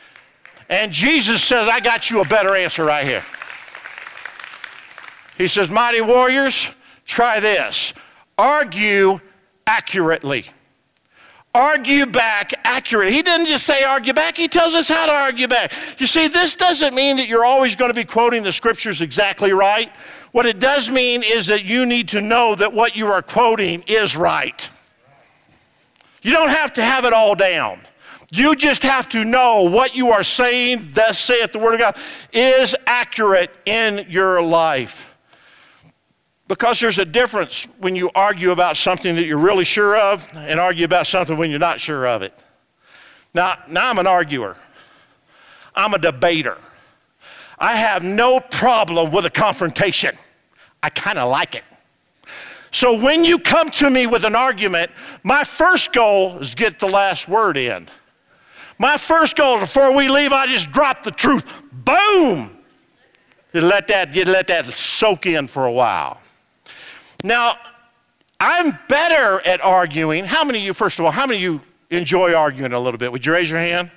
[0.70, 3.26] And Jesus says, I got you a better answer right here.
[5.38, 6.70] He says, Mighty warriors,
[7.06, 7.94] try this
[8.38, 9.20] argue
[9.68, 10.46] accurately
[11.56, 13.14] argue back accurately.
[13.14, 15.72] He didn't just say argue back, he tells us how to argue back.
[16.00, 19.54] You see, this doesn't mean that you're always going to be quoting the scriptures exactly
[19.54, 19.92] right.
[20.32, 23.84] What it does mean is that you need to know that what you are quoting
[23.88, 24.68] is right.
[26.24, 27.80] You don't have to have it all down.
[28.32, 31.98] You just have to know what you are saying, thus saith the Word of God,
[32.32, 35.13] is accurate in your life.
[36.48, 40.60] Because there's a difference when you argue about something that you're really sure of and
[40.60, 42.34] argue about something when you're not sure of it.
[43.34, 44.58] Now, now I'm an arguer,
[45.76, 46.58] I'm a debater.
[47.58, 50.18] I have no problem with a confrontation.
[50.82, 51.64] I kind of like it.
[52.72, 54.92] So when you come to me with an argument,
[55.24, 57.88] my first goal is get the last word in.
[58.80, 61.46] My first goal before we leave, I just drop the truth.
[61.72, 62.58] Boom!
[63.54, 66.20] Let that, let that soak in for a while.
[67.24, 67.58] Now,
[68.40, 70.26] I'm better at arguing.
[70.26, 72.98] How many of you, first of all, how many of you enjoy arguing a little
[72.98, 73.12] bit?
[73.12, 73.90] Would you raise your hand?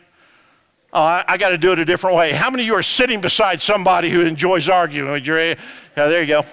[0.92, 2.32] Oh, I, I got to do it a different way.
[2.32, 5.10] How many of you are sitting beside somebody who enjoys arguing?
[5.10, 5.58] Would you raise,
[5.96, 6.46] yeah, there you go.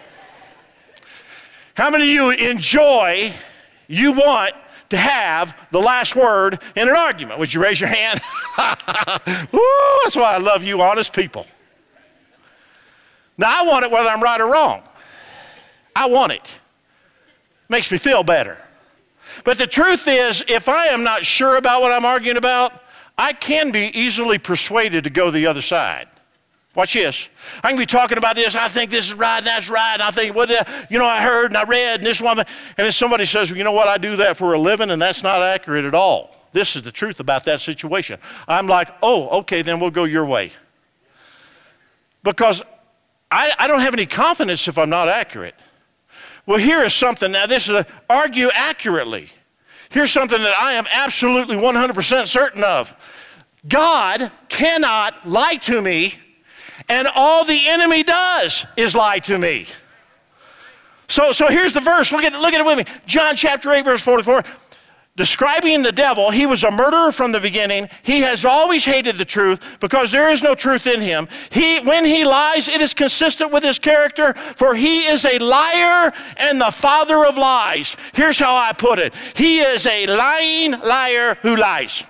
[1.76, 3.32] How many of you enjoy,
[3.88, 4.54] you want
[4.90, 7.40] to have the last word in an argument?
[7.40, 8.20] Would you raise your hand?
[8.58, 11.46] That's why I love you, honest people.
[13.38, 14.82] Now, I want it whether I'm right or wrong.
[15.96, 16.60] I want it.
[17.70, 18.58] Makes me feel better.
[19.44, 22.84] But the truth is, if I am not sure about what I'm arguing about,
[23.18, 26.08] I can be easily persuaded to go the other side.
[26.76, 27.30] Watch this.
[27.64, 28.56] I can be talking about this.
[28.56, 29.94] I think this is right, and that's right.
[29.94, 32.40] And I think, what, well, you know, I heard and I read, and this one.
[32.40, 33.88] And then somebody says, well, you know what?
[33.88, 36.36] I do that for a living, and that's not accurate at all.
[36.52, 38.20] This is the truth about that situation.
[38.48, 40.52] I'm like, oh, okay, then we'll go your way.
[42.24, 42.64] Because
[43.30, 45.56] I, I don't have any confidence if I'm not accurate.
[46.46, 47.32] Well, here is something.
[47.32, 49.30] Now, this is a, argue accurately.
[49.90, 52.94] Here's something that I am absolutely 100% certain of
[53.68, 56.16] God cannot lie to me,
[56.90, 59.68] and all the enemy does is lie to me.
[61.08, 62.12] So, so here's the verse.
[62.12, 62.94] Look at, look at it with me.
[63.06, 64.44] John chapter 8, verse 44.
[65.16, 67.88] Describing the devil, he was a murderer from the beginning.
[68.02, 71.28] He has always hated the truth because there is no truth in him.
[71.52, 76.14] He, when he lies, it is consistent with his character, for he is a liar
[76.38, 77.96] and the father of lies.
[78.14, 82.04] Here's how I put it He is a lying liar who lies.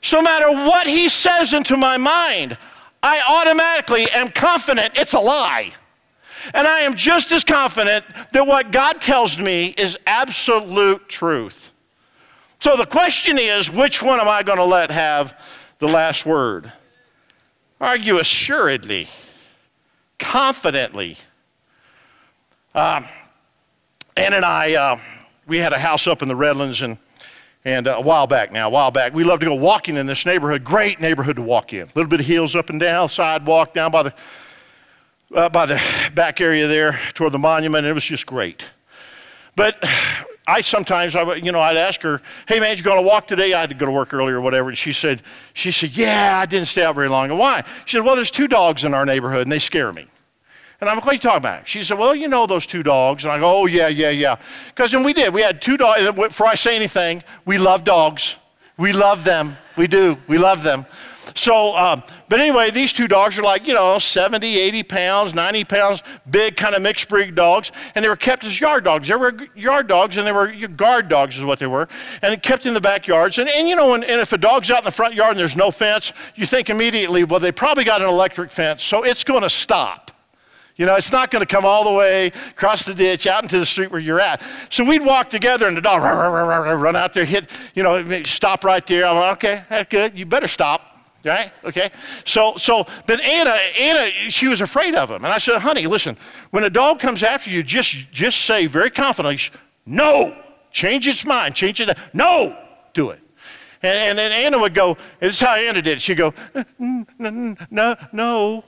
[0.00, 2.56] So, no matter what he says into my mind,
[3.02, 5.72] I automatically am confident it's a lie.
[6.54, 11.70] And I am just as confident that what God tells me is absolute truth.
[12.60, 15.38] So the question is which one am I going to let have
[15.78, 16.72] the last word?
[17.80, 19.08] Argue assuredly,
[20.18, 21.16] confidently.
[22.74, 23.02] Uh,
[24.16, 24.98] Ann and I, uh,
[25.46, 26.98] we had a house up in the Redlands and
[27.66, 30.06] and uh, a while back now, a while back, we loved to go walking in
[30.06, 30.62] this neighborhood.
[30.62, 31.82] Great neighborhood to walk in.
[31.82, 34.14] A little bit of hills up and down, sidewalk down by the
[35.34, 35.82] uh, by the
[36.14, 38.66] back area there toward the monument, and it was just great.
[39.56, 39.82] But
[40.46, 43.52] I sometimes, I, you know, I'd ask her, "Hey, man, you going to walk today?"
[43.52, 45.22] I had to go to work early or whatever, and she said,
[45.54, 47.64] "She said, yeah, I didn't stay out very long." And why?
[47.84, 50.06] She said, "Well, there's two dogs in our neighborhood, and they scare me."
[50.80, 51.66] And I'm like, what are you talking about?
[51.66, 53.24] She said, well, you know those two dogs.
[53.24, 54.36] And I go, oh, yeah, yeah, yeah.
[54.68, 55.32] Because then we did.
[55.32, 56.02] We had two dogs.
[56.12, 58.36] Before I say anything, we love dogs.
[58.76, 59.56] We love them.
[59.76, 60.18] We do.
[60.28, 60.84] We love them.
[61.34, 65.64] So, uh, but anyway, these two dogs are like, you know, 70, 80 pounds, 90
[65.64, 67.72] pounds, big kind of mixed breed dogs.
[67.94, 69.08] And they were kept as yard dogs.
[69.08, 71.88] They were yard dogs and they were guard dogs, is what they were.
[72.22, 73.38] And kept in the backyards.
[73.38, 75.40] And, and you know, and, and if a dog's out in the front yard and
[75.40, 79.24] there's no fence, you think immediately, well, they probably got an electric fence, so it's
[79.24, 80.12] going to stop.
[80.76, 83.58] You know, it's not going to come all the way across the ditch out into
[83.58, 84.42] the street where you're at.
[84.68, 88.86] So we'd walk together and the dog run out there, hit, you know, stop right
[88.86, 89.06] there.
[89.06, 90.18] I'm like, okay, that's good.
[90.18, 91.52] You better stop right?
[91.64, 91.90] Okay.
[92.24, 96.16] So, so, but Anna, Anna, she was afraid of him, and I said, "Honey, listen.
[96.50, 99.40] When a dog comes after you, just, just say very confidently,
[99.84, 100.36] no.
[100.70, 101.54] Change its mind.
[101.54, 101.96] Change it.
[102.12, 102.56] No.
[102.92, 103.20] Do it."
[103.82, 104.96] And, and then Anna would go.
[105.20, 106.02] This is how Anna did it.
[106.02, 106.34] She'd go,
[106.78, 108.64] no, no, no.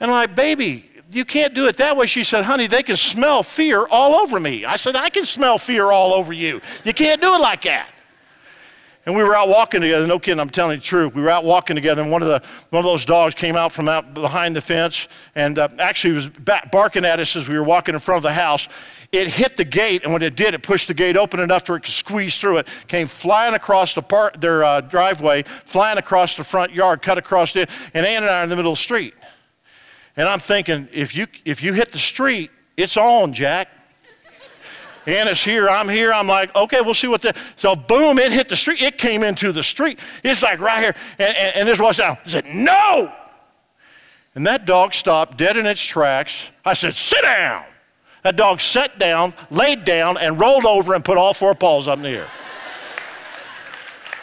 [0.00, 2.06] And I'm like, baby, you can't do it that way.
[2.06, 4.64] She said, honey, they can smell fear all over me.
[4.64, 6.60] I said, I can smell fear all over you.
[6.84, 7.88] You can't do it like that.
[9.06, 10.06] And we were out walking together.
[10.06, 11.14] No kidding, I'm telling you the truth.
[11.14, 13.70] We were out walking together, and one of, the, one of those dogs came out
[13.70, 17.54] from out behind the fence and uh, actually was back, barking at us as we
[17.58, 18.66] were walking in front of the house.
[19.12, 21.76] It hit the gate, and when it did, it pushed the gate open enough for
[21.76, 26.36] it to squeeze through it, came flying across the part, their uh, driveway, flying across
[26.36, 28.78] the front yard, cut across it, and Ann and I are in the middle of
[28.78, 29.14] the street.
[30.16, 33.68] And I'm thinking, if you, if you hit the street, it's on, Jack.
[35.06, 36.12] Anna's here, I'm here.
[36.12, 37.34] I'm like, okay, we'll see what the.
[37.56, 38.80] So boom, it hit the street.
[38.80, 39.98] It came into the street.
[40.22, 40.94] It's like right here.
[41.18, 42.18] And, and, and this was out.
[42.24, 43.12] I said, no.
[44.34, 46.50] And that dog stopped dead in its tracks.
[46.64, 47.64] I said, sit down.
[48.22, 51.98] That dog sat down, laid down, and rolled over and put all four paws up
[51.98, 52.28] in the air.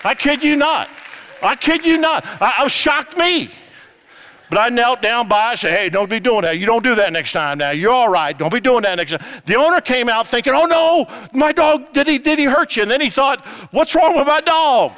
[0.03, 0.89] I kid you not.
[1.43, 2.25] I kid you not.
[2.41, 3.49] I, I was shocked me.
[4.51, 6.59] But I knelt down by, I said, hey, don't be doing that.
[6.59, 7.69] You don't do that next time now.
[7.69, 8.37] You're all right.
[8.37, 9.41] Don't be doing that next time.
[9.45, 12.81] The owner came out thinking, oh no, my dog, did he, did he hurt you?
[12.81, 14.91] And then he thought, what's wrong with my dog?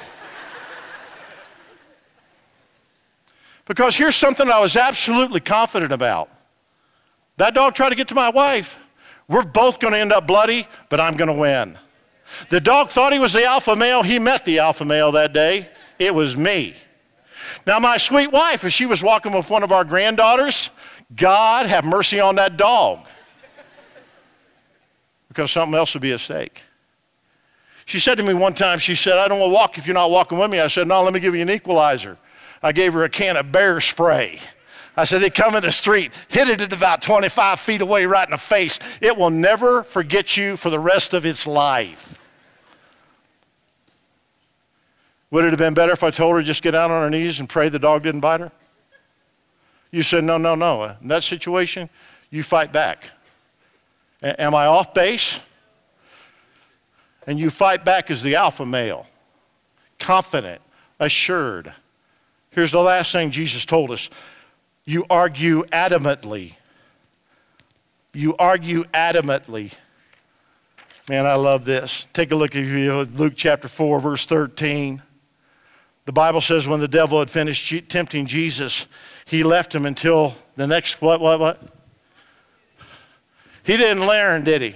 [3.65, 6.31] because here's something I was absolutely confident about.
[7.37, 8.79] That dog tried to get to my wife.
[9.27, 11.77] We're both going to end up bloody, but I'm going to win.
[12.49, 14.01] The dog thought he was the alpha male.
[14.01, 15.69] He met the alpha male that day.
[15.99, 16.73] It was me.
[17.65, 20.69] Now, my sweet wife, as she was walking with one of our granddaughters,
[21.15, 23.07] God have mercy on that dog.
[25.27, 26.61] Because something else would be at stake.
[27.85, 29.93] She said to me one time, she said, I don't want to walk if you're
[29.93, 30.59] not walking with me.
[30.59, 32.17] I said, No, let me give you an equalizer.
[32.61, 34.39] I gave her a can of bear spray.
[34.95, 38.27] I said, it come in the street, hit it at about 25 feet away right
[38.27, 38.77] in the face.
[39.01, 42.22] It will never forget you for the rest of its life.
[45.33, 47.39] Would it have been better if I told her just get down on her knees
[47.39, 48.51] and pray the dog didn't bite her?
[49.89, 50.95] You said, no, no, no.
[51.01, 51.89] In that situation,
[52.29, 53.09] you fight back.
[54.21, 55.39] A- am I off base?
[57.25, 59.07] And you fight back as the alpha male,
[59.97, 60.61] confident,
[60.99, 61.73] assured.
[62.51, 64.11] Here's the last thing Jesus told us
[64.85, 66.57] you argue adamantly.
[68.13, 69.73] You argue adamantly.
[71.09, 72.05] Man, I love this.
[72.13, 72.67] Take a look at
[73.15, 75.01] Luke chapter 4, verse 13.
[76.05, 78.87] The Bible says when the devil had finished tempting Jesus,
[79.25, 81.61] he left him until the next, what, what, what?
[83.63, 84.75] He didn't learn, did he?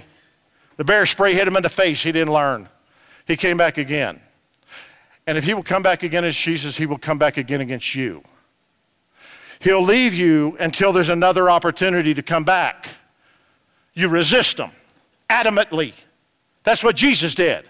[0.76, 2.02] The bear spray hit him in the face.
[2.02, 2.68] He didn't learn.
[3.26, 4.20] He came back again.
[5.26, 7.94] And if he will come back again as Jesus, he will come back again against
[7.94, 8.22] you.
[9.60, 12.88] He'll leave you until there's another opportunity to come back.
[13.92, 14.70] You resist him.
[15.28, 15.92] adamantly.
[16.62, 17.66] That's what Jesus did.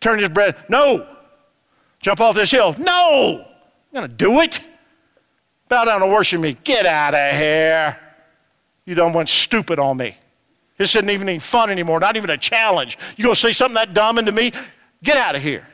[0.00, 0.56] Turn his bread.
[0.68, 1.06] No.
[2.00, 2.74] Jump off this hill.
[2.78, 3.44] No.
[3.44, 4.60] I'm going to do it.
[5.68, 6.56] Bow down and worship me.
[6.64, 7.98] Get out of here.
[8.84, 10.16] You don't want stupid on me.
[10.78, 12.96] This isn't even any fun anymore, not even a challenge.
[13.16, 14.52] You gonna say something that dumb into me?
[15.02, 15.66] Get out of here.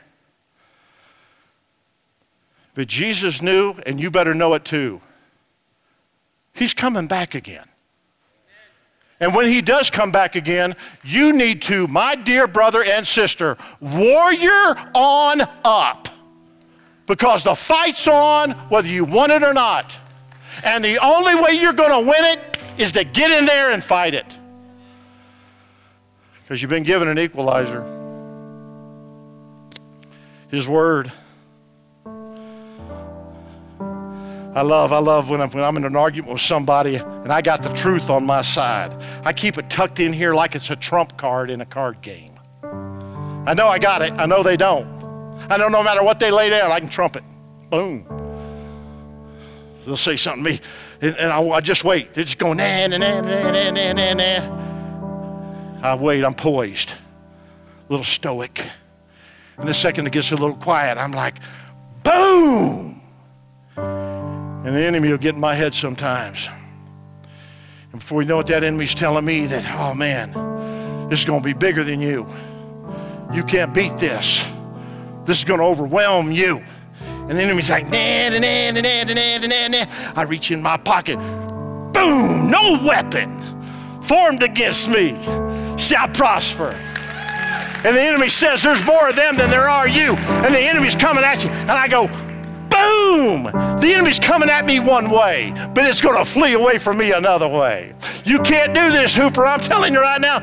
[2.73, 4.99] But Jesus knew, and you better know it too.
[6.53, 7.65] He's coming back again.
[9.19, 13.57] And when he does come back again, you need to, my dear brother and sister,
[13.79, 16.09] warrior on up.
[17.07, 19.97] Because the fight's on, whether you want it or not.
[20.63, 23.83] And the only way you're going to win it is to get in there and
[23.83, 24.37] fight it.
[26.41, 27.83] Because you've been given an equalizer
[30.49, 31.11] His Word.
[34.55, 37.41] I love, I love when I'm, when I'm in an argument with somebody and I
[37.41, 38.95] got the truth on my side.
[39.25, 42.31] I keep it tucked in here like it's a trump card in a card game.
[43.45, 44.13] I know I got it.
[44.13, 44.94] I know they don't.
[45.49, 47.23] I know no matter what they lay down, I can trump it.
[47.69, 48.05] Boom.
[49.85, 50.59] They'll say something to me,
[51.01, 52.13] and, and I, I, just wait.
[52.13, 55.81] They're just going, nah, nah, nah, nah, nah, nah, nah.
[55.83, 58.67] I wait, I'm poised, a little stoic.
[59.57, 61.35] And the second it gets a little quiet, I'm like,
[62.03, 62.99] boom.
[63.77, 66.49] And the enemy will get in my head sometimes.
[67.91, 70.33] And before you know it, that enemy's telling me that, oh man,
[71.09, 72.27] this is going to be bigger than you.
[73.31, 74.43] You can't beat this.
[75.25, 76.63] This is going to overwhelm you.
[77.01, 80.13] And the enemy's like, nah, nah, nah, nah, nah, nah, nah, nah.
[80.15, 81.17] I reach in my pocket.
[81.95, 82.51] Boom!
[82.51, 83.41] No weapon
[84.03, 85.17] formed against me
[85.77, 86.69] shall prosper.
[87.83, 90.13] And the enemy says, There's more of them than there are you.
[90.15, 91.49] And the enemy's coming at you.
[91.49, 92.07] And I go,
[92.69, 93.43] Boom!
[93.79, 97.13] The enemy's coming at me one way, but it's going to flee away from me
[97.13, 97.93] another way.
[98.23, 99.45] You can't do this, Hooper.
[99.45, 100.39] I'm telling you right now.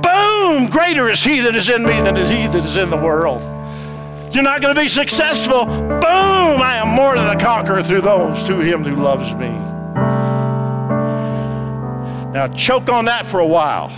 [0.00, 0.68] Boom!
[0.68, 3.53] Greater is he that is in me than is he that is in the world.
[4.34, 5.64] You're not going to be successful.
[5.64, 6.02] Boom!
[6.02, 9.50] I am more than a conqueror through those to him who loves me.
[12.32, 13.90] Now choke on that for a while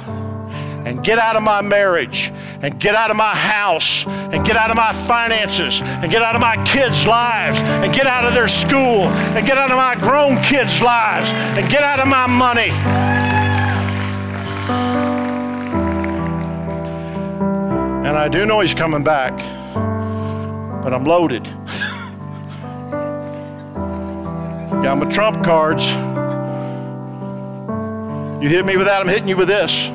[0.86, 2.30] and get out of my marriage
[2.60, 6.34] and get out of my house and get out of my finances and get out
[6.34, 9.94] of my kids' lives and get out of their school and get out of my
[9.96, 12.70] grown kids' lives and get out of my money.
[18.06, 19.32] And I do know he's coming back,
[20.86, 21.42] but I'm loaded.
[24.84, 25.84] Got my trump cards.
[28.40, 29.88] You hit me with that, I'm hitting you with this.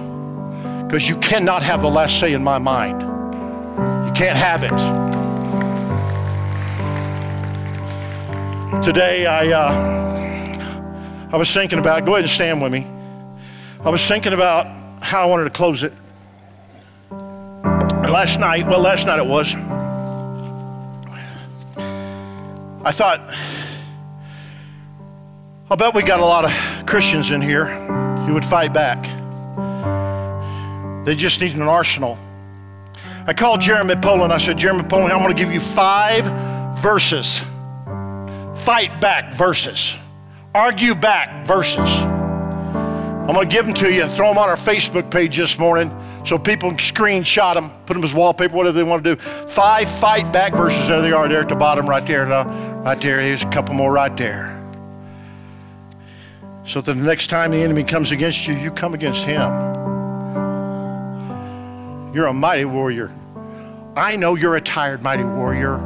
[0.84, 3.04] Because you cannot have the last say in my mind.
[3.04, 4.78] You can't have it.
[8.84, 12.86] Today, I, uh, I was thinking about, go ahead and stand with me.
[13.86, 14.66] I was thinking about
[15.02, 15.94] how I wanted to close it.
[17.10, 19.56] And last night, well, last night it was,
[22.84, 23.22] I thought,
[25.70, 27.66] I'll bet we got a lot of Christians in here
[28.26, 29.04] who would fight back.
[31.06, 32.18] They just need an arsenal.
[33.28, 34.34] I called Jeremy Poland.
[34.34, 36.26] I said, Jeremy Poland, I'm going to give you five
[36.80, 37.44] verses.
[38.56, 39.96] Fight back verses.
[40.56, 41.78] Argue back verses.
[41.78, 45.60] I'm going to give them to you and throw them on our Facebook page this
[45.60, 49.22] morning so people can screenshot them, put them as wallpaper, whatever they want to do.
[49.22, 50.88] Five fight back verses.
[50.88, 52.26] There they are, there at the bottom, right there.
[52.84, 53.22] Right there.
[53.22, 54.58] Here's a couple more right there.
[56.66, 59.52] So that the next time the enemy comes against you, you come against him.
[62.12, 63.16] You're a mighty warrior.
[63.96, 65.78] I know you're a tired, mighty warrior,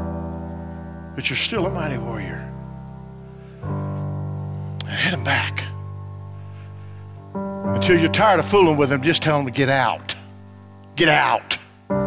[1.15, 2.49] but you're still a mighty warrior.
[3.63, 5.65] And hit him back.
[7.33, 10.15] Until you're tired of fooling with him, just tell him to get out.
[10.95, 11.57] Get out.
[11.89, 11.99] And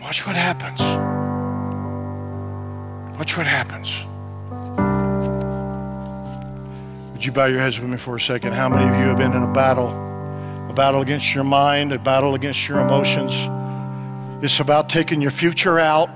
[0.00, 1.11] watch what happens.
[3.18, 4.04] Watch what happens.
[7.12, 8.52] Would you bow your heads with me for a second?
[8.52, 10.10] How many of you have been in a battle?
[10.72, 13.32] a battle against your mind, a battle against your emotions.
[14.42, 16.08] It's about taking your future out.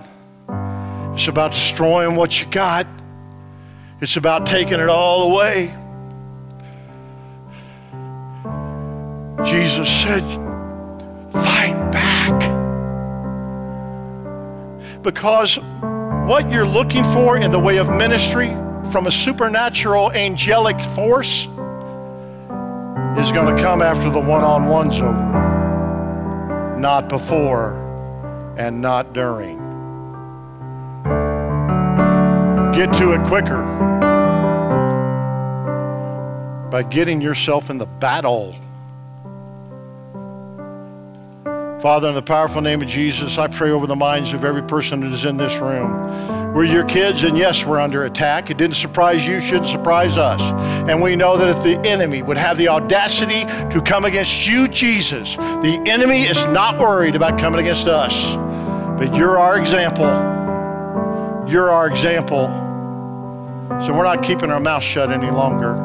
[1.12, 2.86] It's about destroying what you got.
[4.00, 5.74] It's about taking it all away.
[9.44, 10.24] Jesus said,
[11.32, 12.40] fight back.
[15.02, 15.58] Because
[16.26, 18.48] what you're looking for in the way of ministry
[18.90, 21.46] from a supernatural angelic force
[23.16, 27.74] is going to come after the one on one's over, not before
[28.58, 29.56] and not during.
[32.74, 33.62] Get to it quicker
[36.72, 38.56] by getting yourself in the battle
[41.86, 44.98] Father, in the powerful name of Jesus, I pray over the minds of every person
[45.02, 46.52] that is in this room.
[46.52, 48.50] We're your kids, and yes, we're under attack.
[48.50, 50.40] It didn't surprise you, shouldn't surprise us.
[50.90, 54.66] And we know that if the enemy would have the audacity to come against you,
[54.66, 58.34] Jesus, the enemy is not worried about coming against us.
[58.98, 60.06] But you're our example.
[61.48, 62.48] You're our example.
[63.86, 65.76] So we're not keeping our mouth shut any longer.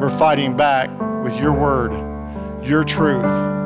[0.00, 0.88] We're fighting back
[1.22, 1.92] with your word,
[2.64, 3.60] your truth.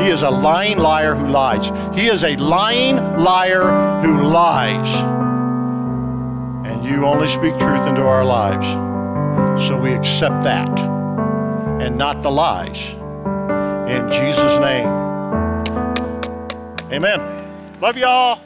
[0.00, 1.68] He is a lying liar who lies.
[1.94, 4.94] He is a lying liar who lies.
[6.66, 8.66] And you only speak truth into our lives.
[9.66, 10.80] So we accept that
[11.80, 12.92] and not the lies.
[13.90, 14.88] In Jesus' name.
[16.92, 17.20] Amen.
[17.80, 18.45] Love y'all.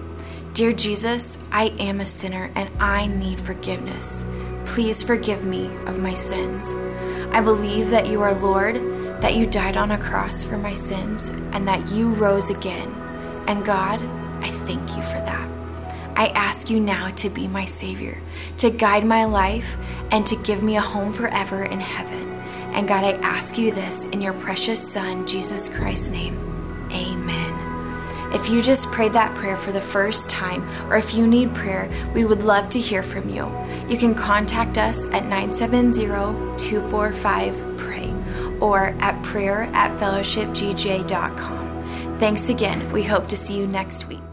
[0.53, 4.25] Dear Jesus, I am a sinner and I need forgiveness.
[4.65, 6.73] Please forgive me of my sins.
[7.33, 8.75] I believe that you are Lord,
[9.21, 12.89] that you died on a cross for my sins, and that you rose again.
[13.47, 14.01] And God,
[14.43, 15.49] I thank you for that.
[16.17, 18.17] I ask you now to be my Savior,
[18.57, 19.77] to guide my life,
[20.11, 22.29] and to give me a home forever in heaven.
[22.73, 26.37] And God, I ask you this in your precious Son, Jesus Christ's name.
[26.91, 27.70] Amen.
[28.33, 31.89] If you just prayed that prayer for the first time, or if you need prayer,
[32.13, 33.51] we would love to hear from you.
[33.87, 36.07] You can contact us at 970
[36.57, 38.13] 245 PRAY
[38.59, 42.17] or at prayer at fellowshipgj.com.
[42.17, 42.91] Thanks again.
[42.91, 44.30] We hope to see you next week.